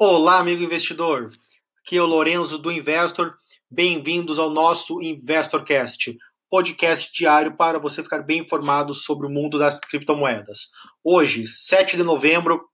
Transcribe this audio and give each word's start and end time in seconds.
Olá, 0.00 0.38
amigo 0.38 0.62
investidor. 0.62 1.32
Aqui 1.80 1.96
é 1.96 2.00
o 2.00 2.06
Lorenzo 2.06 2.56
do 2.56 2.70
Investor. 2.70 3.34
Bem-vindos 3.68 4.38
ao 4.38 4.48
nosso 4.48 5.02
InvestorCast, 5.02 6.16
podcast 6.48 7.12
diário 7.12 7.56
para 7.56 7.80
você 7.80 8.00
ficar 8.00 8.22
bem 8.22 8.42
informado 8.42 8.94
sobre 8.94 9.26
o 9.26 9.28
mundo 9.28 9.58
das 9.58 9.80
criptomoedas. 9.80 10.68
Hoje, 11.02 11.48
7 11.48 11.96
de 11.96 12.04
novembro, 12.04 12.64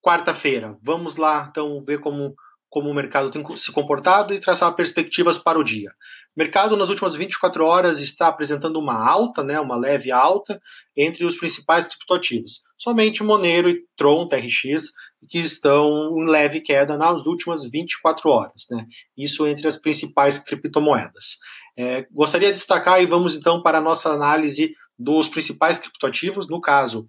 quarta-feira. 0.00 0.78
Vamos 0.80 1.16
lá, 1.16 1.48
então, 1.50 1.84
ver 1.84 1.98
como 1.98 2.36
como 2.70 2.88
o 2.88 2.94
mercado 2.94 3.30
tem 3.30 3.44
se 3.56 3.72
comportado 3.72 4.32
e 4.32 4.38
traçar 4.38 4.72
perspectivas 4.74 5.36
para 5.36 5.58
o 5.58 5.64
dia. 5.64 5.90
O 6.34 6.38
mercado 6.38 6.76
nas 6.76 6.88
últimas 6.88 7.16
24 7.16 7.64
horas 7.64 8.00
está 8.00 8.28
apresentando 8.28 8.78
uma 8.78 8.94
alta, 8.94 9.42
né, 9.42 9.58
uma 9.60 9.76
leve 9.76 10.12
alta 10.12 10.62
entre 10.96 11.24
os 11.24 11.34
principais 11.34 11.88
criptoativos. 11.88 12.62
Somente 12.78 13.22
Monero 13.22 13.68
e 13.68 13.84
Tron 13.96 14.26
TRX 14.28 14.92
que 15.28 15.38
estão 15.38 16.16
em 16.18 16.26
leve 16.26 16.60
queda 16.60 16.96
nas 16.96 17.26
últimas 17.26 17.68
24 17.68 18.30
horas, 18.30 18.66
né? 18.70 18.86
Isso 19.16 19.46
entre 19.46 19.66
as 19.66 19.76
principais 19.76 20.38
criptomoedas. 20.38 21.36
É, 21.76 22.06
gostaria 22.10 22.48
de 22.48 22.54
destacar 22.54 23.02
e 23.02 23.06
vamos 23.06 23.36
então 23.36 23.62
para 23.62 23.78
a 23.78 23.82
nossa 23.82 24.10
análise 24.10 24.72
dos 24.98 25.28
principais 25.28 25.78
criptoativos, 25.78 26.48
no 26.48 26.60
caso 26.60 27.06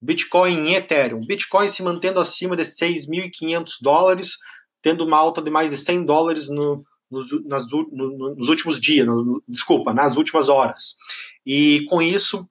Bitcoin 0.00 0.68
e 0.68 0.74
Ethereum. 0.74 1.20
Bitcoin 1.26 1.68
se 1.68 1.82
mantendo 1.82 2.20
acima 2.20 2.56
de 2.56 2.62
6.500 2.62 3.72
dólares, 3.80 4.36
tendo 4.82 5.04
uma 5.04 5.16
alta 5.16 5.42
de 5.42 5.50
mais 5.50 5.70
de 5.70 5.76
100 5.76 6.04
dólares 6.04 6.48
no, 6.48 6.84
nos, 7.10 7.44
nas, 7.44 7.66
no, 7.70 8.34
nos 8.34 8.48
últimos 8.48 8.80
dias, 8.80 9.06
no, 9.06 9.42
desculpa, 9.48 9.92
nas 9.92 10.16
últimas 10.16 10.48
horas. 10.48 10.94
E 11.44 11.84
com 11.88 12.00
isso, 12.00 12.48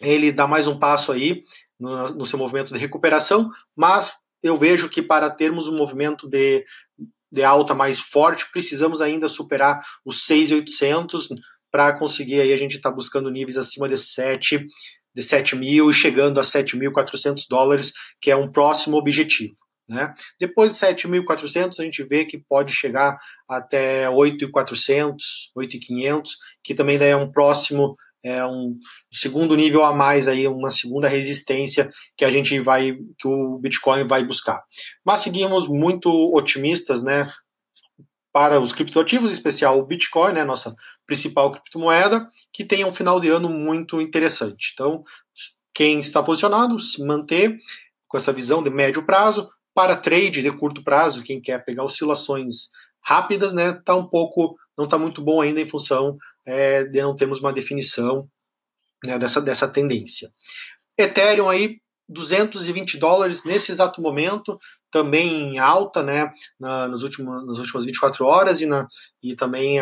ele 0.00 0.32
dá 0.32 0.46
mais 0.46 0.66
um 0.66 0.78
passo 0.78 1.12
aí 1.12 1.42
no, 1.78 2.08
no 2.10 2.26
seu 2.26 2.38
movimento 2.38 2.72
de 2.72 2.78
recuperação, 2.78 3.50
mas 3.76 4.12
eu 4.42 4.56
vejo 4.56 4.88
que 4.88 5.02
para 5.02 5.30
termos 5.30 5.68
um 5.68 5.76
movimento 5.76 6.28
de, 6.28 6.64
de 7.30 7.44
alta 7.44 7.74
mais 7.74 7.98
forte, 7.98 8.50
precisamos 8.50 9.00
ainda 9.00 9.28
superar 9.28 9.84
os 10.04 10.24
6,800 10.24 11.28
para 11.70 11.98
conseguir 11.98 12.40
aí 12.40 12.52
a 12.52 12.56
gente 12.56 12.76
está 12.76 12.90
buscando 12.90 13.30
níveis 13.30 13.56
acima 13.56 13.88
de 13.88 13.96
7 13.96 14.66
de 15.14 15.22
7 15.22 15.56
mil 15.56 15.90
e 15.90 15.92
chegando 15.92 16.40
a 16.40 16.42
7.400 16.42 17.44
dólares, 17.48 17.92
que 18.20 18.30
é 18.30 18.36
um 18.36 18.50
próximo 18.50 18.96
objetivo. 18.96 19.54
Né? 19.92 20.14
Depois 20.40 20.72
de 20.72 20.78
7.400, 20.78 21.78
a 21.78 21.84
gente 21.84 22.02
vê 22.02 22.24
que 22.24 22.38
pode 22.38 22.72
chegar 22.72 23.18
até 23.46 24.08
8.400, 24.08 25.16
8.500, 25.56 26.22
que 26.64 26.74
também 26.74 26.98
daí 26.98 27.10
é 27.10 27.16
um 27.16 27.30
próximo, 27.30 27.94
é 28.24 28.42
um 28.46 28.72
segundo 29.12 29.54
nível 29.54 29.84
a 29.84 29.94
mais 29.94 30.28
aí, 30.28 30.48
uma 30.48 30.70
segunda 30.70 31.08
resistência 31.08 31.90
que 32.16 32.24
a 32.24 32.30
gente 32.30 32.58
vai, 32.58 32.94
que 33.18 33.28
o 33.28 33.58
Bitcoin 33.58 34.06
vai 34.06 34.24
buscar. 34.24 34.62
Mas 35.04 35.20
seguimos 35.20 35.68
muito 35.68 36.08
otimistas, 36.34 37.02
né? 37.02 37.30
Para 38.32 38.58
os 38.58 38.72
criptoativos, 38.72 39.30
em 39.30 39.34
especial 39.34 39.78
o 39.78 39.84
Bitcoin, 39.84 40.32
né, 40.32 40.42
nossa 40.42 40.74
principal 41.06 41.52
criptomoeda, 41.52 42.26
que 42.50 42.64
tem 42.64 42.82
um 42.82 42.92
final 42.92 43.20
de 43.20 43.28
ano 43.28 43.46
muito 43.46 44.00
interessante. 44.00 44.70
Então, 44.72 45.04
quem 45.74 45.98
está 45.98 46.22
posicionado, 46.22 46.80
se 46.80 47.04
manter 47.04 47.58
com 48.08 48.16
essa 48.16 48.32
visão 48.32 48.62
de 48.62 48.70
médio 48.70 49.04
prazo, 49.04 49.50
para 49.74 49.96
trade 49.96 50.42
de 50.42 50.52
curto 50.52 50.82
prazo, 50.82 51.22
quem 51.22 51.40
quer 51.40 51.64
pegar 51.64 51.84
oscilações 51.84 52.68
rápidas, 53.02 53.52
né, 53.52 53.72
tá 53.84 53.96
um 53.96 54.06
pouco, 54.06 54.56
não 54.76 54.84
está 54.84 54.98
muito 54.98 55.22
bom 55.22 55.40
ainda 55.40 55.60
em 55.60 55.68
função 55.68 56.16
é, 56.46 56.84
de 56.84 57.00
não 57.00 57.16
termos 57.16 57.40
uma 57.40 57.52
definição 57.52 58.28
né, 59.04 59.18
dessa, 59.18 59.40
dessa 59.40 59.68
tendência. 59.68 60.30
Ethereum 60.96 61.48
aí 61.48 61.80
220 62.08 62.98
dólares 62.98 63.44
nesse 63.44 63.72
exato 63.72 64.00
momento, 64.00 64.58
também 64.90 65.54
em 65.54 65.58
alta, 65.58 66.02
né, 66.02 66.30
na, 66.60 66.86
nos 66.88 67.02
últimos, 67.02 67.46
nas 67.46 67.58
últimas 67.58 67.84
24 67.84 68.24
horas 68.24 68.60
e, 68.60 68.66
na, 68.66 68.86
e 69.22 69.34
também 69.34 69.80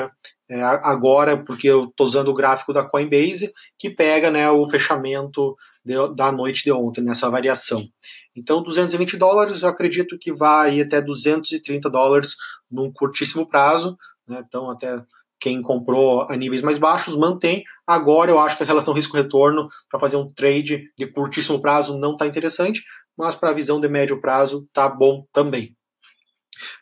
é, 0.51 0.61
agora, 0.63 1.37
porque 1.37 1.69
eu 1.69 1.85
estou 1.85 2.05
usando 2.05 2.27
o 2.27 2.35
gráfico 2.35 2.73
da 2.73 2.83
Coinbase, 2.83 3.53
que 3.79 3.89
pega 3.89 4.33
né, 4.33 4.51
o 4.51 4.69
fechamento 4.69 5.57
de, 5.85 5.95
da 6.17 6.33
noite 6.33 6.65
de 6.65 6.73
ontem, 6.73 7.01
nessa 7.03 7.31
variação. 7.31 7.87
Então, 8.35 8.61
220 8.61 9.17
dólares, 9.17 9.63
eu 9.63 9.69
acredito 9.69 10.19
que 10.19 10.33
vai 10.33 10.81
até 10.81 11.01
230 11.01 11.89
dólares 11.89 12.35
num 12.69 12.93
curtíssimo 12.93 13.49
prazo, 13.49 13.97
né, 14.27 14.43
então 14.45 14.69
até 14.69 15.01
quem 15.39 15.63
comprou 15.63 16.27
a 16.29 16.37
níveis 16.37 16.63
mais 16.63 16.79
baixos 16.79 17.17
mantém. 17.17 17.63
Agora 17.87 18.33
eu 18.33 18.39
acho 18.41 18.57
que 18.57 18.65
a 18.65 18.67
relação 18.67 18.93
risco-retorno 18.93 19.69
para 19.89 20.01
fazer 20.01 20.17
um 20.17 20.29
trade 20.29 20.91
de 20.99 21.07
curtíssimo 21.07 21.63
prazo 21.63 21.97
não 21.97 22.13
está 22.13 22.27
interessante, 22.27 22.83
mas 23.17 23.37
para 23.37 23.51
a 23.51 23.55
visão 23.55 23.81
de 23.81 23.89
médio 23.89 24.21
prazo 24.21 24.65
está 24.67 24.89
bom 24.89 25.25
também. 25.33 25.77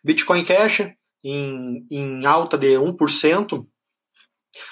Bitcoin 0.02 0.42
Cash 0.42 0.88
em, 1.22 1.86
em 1.90 2.26
alta 2.26 2.56
de 2.56 2.76
1%, 2.76 3.66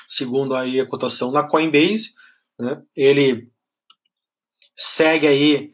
segundo 0.08 0.54
aí 0.54 0.80
a 0.80 0.86
cotação 0.86 1.30
na 1.30 1.46
Coinbase. 1.46 2.14
Né? 2.58 2.82
Ele 2.94 3.50
segue 4.76 5.26
aí 5.26 5.70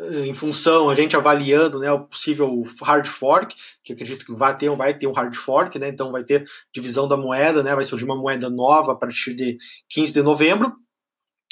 em 0.00 0.32
função, 0.32 0.88
a 0.88 0.94
gente 0.94 1.14
avaliando 1.14 1.78
né, 1.78 1.90
o 1.92 2.04
possível 2.06 2.62
hard 2.82 3.06
fork, 3.06 3.54
que 3.82 3.92
acredito 3.92 4.26
que 4.26 4.34
vai 4.34 4.56
ter, 4.56 4.68
vai 4.70 4.96
ter 4.96 5.06
um 5.06 5.12
hard 5.12 5.34
fork, 5.36 5.78
né, 5.78 5.88
então 5.88 6.10
vai 6.10 6.24
ter 6.24 6.44
divisão 6.72 7.06
da 7.06 7.16
moeda, 7.16 7.62
né, 7.62 7.74
vai 7.74 7.84
surgir 7.84 8.04
uma 8.04 8.16
moeda 8.16 8.50
nova 8.50 8.92
a 8.92 8.96
partir 8.96 9.34
de 9.34 9.56
15 9.88 10.12
de 10.12 10.22
novembro, 10.22 10.72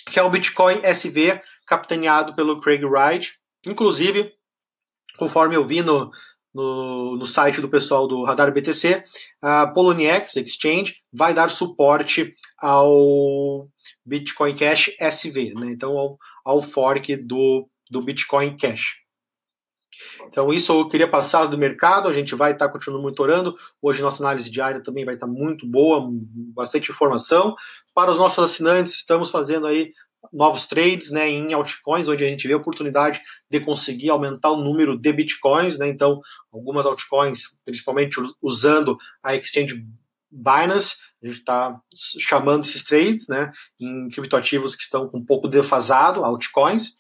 que 0.07 0.19
é 0.19 0.23
o 0.23 0.31
Bitcoin 0.31 0.81
SV, 0.83 1.41
capitaneado 1.67 2.35
pelo 2.35 2.61
Craig 2.61 2.85
Wright. 2.85 3.39
Inclusive, 3.65 4.35
conforme 5.17 5.55
eu 5.55 5.65
vi 5.65 5.81
no, 5.81 6.11
no, 6.55 7.17
no 7.17 7.25
site 7.25 7.61
do 7.61 7.69
pessoal 7.69 8.07
do 8.07 8.23
Radar 8.25 8.53
BTC, 8.53 9.03
a 9.43 9.67
Poloniex 9.67 10.37
Exchange 10.37 10.97
vai 11.13 11.33
dar 11.33 11.51
suporte 11.51 12.35
ao 12.61 13.69
Bitcoin 14.05 14.55
Cash 14.55 14.91
SV, 15.01 15.55
né, 15.55 15.73
então 15.73 15.97
ao, 15.97 16.19
ao 16.45 16.63
fork 16.63 17.17
do 17.17 17.69
do 17.93 18.03
Bitcoin 18.03 18.57
Cash. 18.57 19.03
Então, 20.27 20.51
isso 20.53 20.73
eu 20.73 20.89
queria 20.89 21.09
passar 21.09 21.45
do 21.47 21.59
mercado, 21.59 22.09
a 22.09 22.13
gente 22.13 22.35
vai 22.35 22.53
estar 22.53 22.67
tá 22.67 22.73
continuando 22.73 23.03
monitorando. 23.03 23.55
Hoje, 23.81 24.01
nossa 24.01 24.23
análise 24.23 24.51
diária 24.51 24.83
também 24.83 25.05
vai 25.05 25.15
estar 25.15 25.27
tá 25.27 25.33
muito 25.33 25.67
boa, 25.69 26.09
bastante 26.55 26.91
informação. 26.91 27.55
Para 27.95 28.11
os 28.11 28.19
nossos 28.19 28.43
assinantes, 28.43 28.95
estamos 28.95 29.31
fazendo 29.31 29.67
aí 29.67 29.93
novos 30.33 30.67
trades 30.67 31.11
né, 31.11 31.29
em 31.29 31.53
altcoins, 31.53 32.09
onde 32.09 32.25
a 32.25 32.29
gente 32.29 32.47
vê 32.47 32.55
a 32.55 32.59
oportunidade 32.59 33.21
de 33.51 33.61
conseguir 33.61 34.11
aumentar 34.11 34.51
o 34.51 34.63
número 34.63 34.99
de 34.99 35.13
bitcoins. 35.13 35.79
Né, 35.79 35.89
então, 35.89 36.21
algumas 36.53 36.87
altcoins, 36.87 37.57
principalmente 37.65 38.17
usando 38.41 38.97
a 39.23 39.35
exchange 39.35 39.85
Binance, 40.31 40.97
a 41.23 41.27
gente 41.27 41.39
está 41.39 41.81
chamando 42.19 42.65
esses 42.65 42.83
trades 42.83 43.29
né, 43.29 43.51
em 43.79 44.09
criptoativos 44.09 44.75
que 44.75 44.83
estão 44.83 45.09
com 45.09 45.19
um 45.19 45.25
pouco 45.25 45.47
defasado, 45.47 46.25
altcoins. 46.25 46.97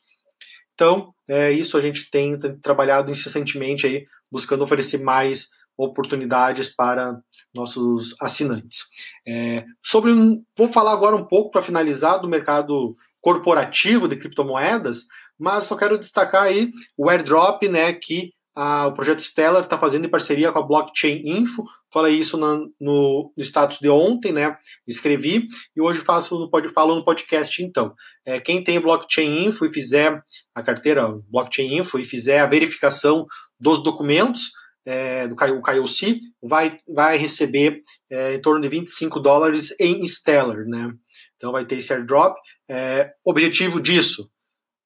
Então, 0.74 1.12
é, 1.28 1.50
isso 1.50 1.76
a 1.76 1.80
gente 1.80 2.10
tem, 2.10 2.38
trabalhado 2.60 3.10
incessantemente 3.10 3.86
aí, 3.86 4.06
buscando 4.30 4.62
oferecer 4.62 4.98
mais 4.98 5.48
oportunidades 5.76 6.68
para 6.68 7.18
nossos 7.54 8.14
assinantes. 8.20 8.84
É, 9.26 9.64
sobre 9.82 10.12
vou 10.56 10.72
falar 10.72 10.92
agora 10.92 11.16
um 11.16 11.24
pouco 11.24 11.50
para 11.50 11.62
finalizar 11.62 12.20
do 12.20 12.28
mercado 12.28 12.96
corporativo 13.22 14.06
de 14.06 14.16
criptomoedas, 14.16 15.06
mas 15.38 15.64
só 15.64 15.76
quero 15.76 15.98
destacar 15.98 16.42
aí 16.42 16.70
o 16.98 17.08
airdrop, 17.08 17.62
né, 17.68 17.94
que 17.94 18.32
a, 18.54 18.86
o 18.86 18.92
projeto 18.92 19.20
Stellar 19.22 19.62
está 19.62 19.78
fazendo 19.78 20.04
em 20.04 20.10
parceria 20.10 20.52
com 20.52 20.58
a 20.58 20.66
Blockchain 20.66 21.22
Info. 21.24 21.64
Falei 21.90 22.18
isso 22.18 22.36
na, 22.36 22.56
no, 22.78 23.32
no, 23.34 23.42
status 23.42 23.78
de 23.78 23.88
ontem, 23.88 24.30
né? 24.30 24.56
Escrevi 24.86 25.46
e 25.74 25.80
hoje 25.80 26.00
faço 26.00 26.38
no 26.38 26.50
falo 26.70 26.94
no 26.94 27.04
podcast. 27.04 27.62
Então, 27.62 27.94
é, 28.26 28.38
quem 28.40 28.62
tem 28.62 28.78
Blockchain 28.78 29.46
Info 29.46 29.64
e 29.64 29.72
fizer 29.72 30.22
a 30.54 30.62
carteira 30.62 31.08
Blockchain 31.30 31.78
Info 31.78 31.98
e 31.98 32.04
fizer 32.04 32.40
a 32.40 32.46
verificação 32.46 33.26
dos 33.58 33.82
documentos 33.82 34.50
é, 34.84 35.28
do 35.28 35.36
KYC, 35.36 36.20
vai, 36.42 36.76
vai 36.88 37.16
receber 37.16 37.80
é, 38.10 38.34
em 38.34 38.40
torno 38.40 38.60
de 38.60 38.68
25 38.68 39.20
dólares 39.20 39.74
em 39.80 40.06
Stellar, 40.06 40.64
né? 40.66 40.92
Então 41.36 41.52
vai 41.52 41.64
ter 41.64 41.78
esse 41.78 41.92
airdrop. 41.92 42.36
É, 42.68 43.12
objetivo 43.24 43.80
disso, 43.80 44.30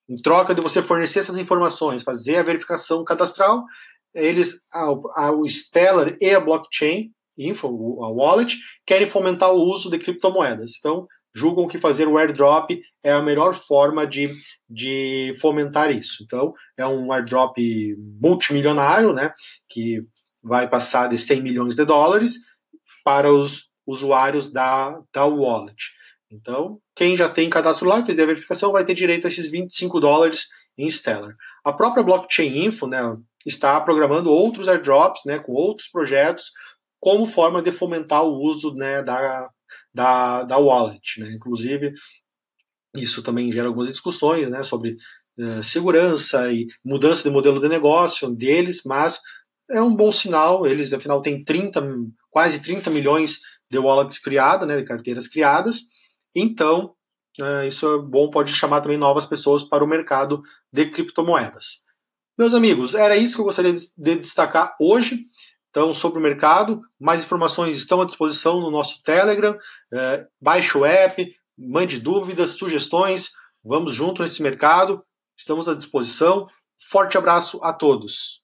em 0.09 0.17
troca 0.17 0.55
de 0.55 0.61
você 0.61 0.83
fornecer 0.83 1.21
essas 1.21 1.37
informações, 1.37 2.03
fazer 2.03 2.37
a 2.37 2.43
verificação 2.43 3.05
cadastral, 3.05 3.65
eles, 4.15 4.61
o 5.35 5.49
Stellar 5.49 6.17
e 6.21 6.35
a 6.35 6.41
blockchain, 6.41 7.11
Info, 7.39 7.69
a 8.03 8.09
wallet, 8.09 8.57
querem 8.87 9.07
fomentar 9.07 9.53
o 9.53 9.61
uso 9.61 9.91
de 9.91 9.99
criptomoedas. 9.99 10.73
Então, 10.79 11.07
julgam 11.37 11.69
que 11.69 11.77
fazer 11.77 12.09
o 12.09 12.17
airdrop 12.17 12.71
é 13.05 13.13
a 13.13 13.21
melhor 13.21 13.55
forma 13.55 14.07
de, 14.07 14.27
de 14.69 15.33
fomentar 15.39 15.91
isso. 15.91 16.25
Então, 16.25 16.55
é 16.79 16.87
um 16.87 17.13
airdrop 17.13 17.59
multimilionário, 18.19 19.13
né, 19.13 19.35
que 19.69 20.03
vai 20.43 20.67
passar 20.67 21.09
de 21.09 21.19
100 21.19 21.43
milhões 21.43 21.75
de 21.75 21.85
dólares 21.85 22.37
para 23.05 23.31
os 23.31 23.67
usuários 23.87 24.51
da, 24.51 24.99
da 25.13 25.27
wallet. 25.27 25.93
Então, 26.31 26.81
quem 26.95 27.17
já 27.17 27.29
tem 27.29 27.51
cadastro 27.51 27.87
lá 27.87 28.01
e 28.01 28.07
fizer 28.07 28.23
a 28.23 28.27
verificação 28.27 28.73
vai 28.73 28.85
ter 28.85 28.95
direito 28.95 29.27
a 29.27 29.29
esses 29.29 29.51
25 29.51 30.01
dólares 30.01 30.47
em 30.79 30.89
Stellar. 30.89 31.35
A 31.63 31.73
própria 31.73 32.03
Blockchain 32.03 32.65
Info, 32.65 32.87
né, 32.87 32.99
está 33.45 33.79
programando 33.81 34.31
outros 34.31 34.69
airdrops, 34.69 35.23
né, 35.27 35.39
com 35.39 35.53
outros 35.53 35.89
projetos, 35.89 36.51
como 36.99 37.27
forma 37.27 37.61
de 37.61 37.71
fomentar 37.71 38.25
o 38.25 38.35
uso 38.35 38.75
né, 38.75 39.03
da, 39.03 39.51
da, 39.93 40.43
da 40.45 40.59
wallet. 40.59 41.21
Né? 41.21 41.33
Inclusive, 41.33 41.93
isso 42.95 43.23
também 43.23 43.53
gera 43.53 43.69
algumas 43.69 43.89
discussões 43.89 44.51
né, 44.51 44.63
sobre 44.63 44.97
uh, 45.39 45.63
segurança 45.63 46.53
e 46.53 46.67
mudança 46.85 47.23
de 47.23 47.31
modelo 47.31 47.61
de 47.61 47.69
negócio 47.69 48.31
deles, 48.31 48.83
mas 48.85 49.21
é 49.71 49.81
um 49.81 49.95
bom 49.95 50.13
sinal. 50.13 50.67
Eles, 50.67 50.93
afinal, 50.93 51.21
têm 51.21 51.43
30, 51.43 51.83
quase 52.31 52.63
30 52.63 52.91
milhões 52.91 53.39
de 53.71 53.79
wallets 53.79 54.19
criadas, 54.19 54.67
né, 54.67 54.77
de 54.77 54.85
carteiras 54.85 55.29
criadas. 55.29 55.81
Então, 56.35 56.95
uh, 57.41 57.67
isso 57.67 57.87
é 57.87 57.99
bom, 57.99 58.31
pode 58.31 58.53
chamar 58.53 58.81
também 58.81 58.99
novas 58.99 59.27
pessoas 59.27 59.63
para 59.63 59.85
o 59.85 59.89
mercado 59.89 60.41
de 60.73 60.87
criptomoedas. 60.87 61.85
Meus 62.39 62.53
amigos, 62.53 62.95
era 62.95 63.17
isso 63.17 63.35
que 63.35 63.41
eu 63.41 63.47
gostaria 63.47 63.73
de 63.73 64.17
destacar 64.17 64.77
hoje. 64.79 65.25
Então, 65.77 65.93
sobre 65.93 66.19
o 66.19 66.23
mercado, 66.23 66.81
mais 66.99 67.23
informações 67.23 67.77
estão 67.77 68.01
à 68.01 68.07
disposição 68.07 68.59
no 68.61 68.71
nosso 68.71 69.03
Telegram. 69.03 69.55
É, 69.93 70.27
baixe 70.41 70.79
o 70.79 70.87
app, 70.87 71.31
mande 71.55 72.01
dúvidas, 72.01 72.53
sugestões. 72.53 73.31
Vamos 73.63 73.95
junto 73.95 74.23
nesse 74.23 74.43
mercado. 74.43 75.05
Estamos 75.37 75.69
à 75.69 75.75
disposição. 75.75 76.49
Forte 76.81 77.19
abraço 77.19 77.61
a 77.63 77.75
todos. 77.75 78.41